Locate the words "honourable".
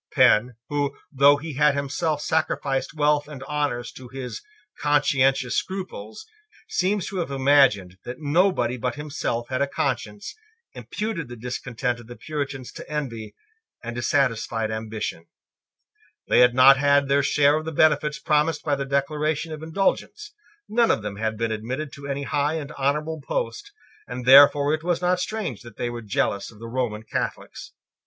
22.71-23.21